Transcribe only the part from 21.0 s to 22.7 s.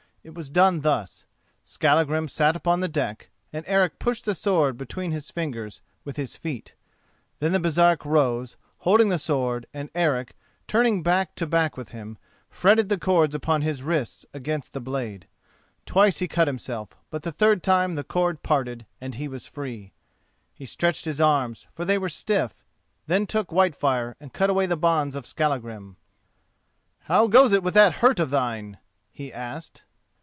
his arms, for they were stiff;